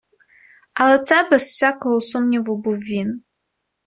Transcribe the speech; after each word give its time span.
Але 0.73 0.99
це, 0.99 1.29
без 1.29 1.41
всякого 1.43 2.01
сумніву, 2.01 2.57
був 2.57 2.75
він. 2.77 3.23